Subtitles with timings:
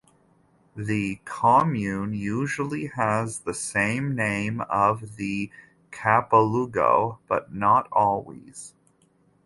[0.75, 5.51] The "comune" usually has the same name of the
[5.91, 8.73] "capoluogo", but not always.